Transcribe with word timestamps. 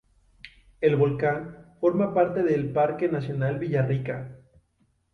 El 0.79 0.95
volcán 0.95 1.75
forma 1.79 2.11
parte 2.11 2.41
del 2.41 2.73
Parque 2.73 3.07
Nacional 3.07 3.59
Villarrica. 3.59 4.35